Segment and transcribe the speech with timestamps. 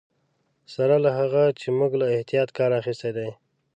[0.73, 3.29] سره له هغه چې موږ له احتیاط کار اخیستی دی.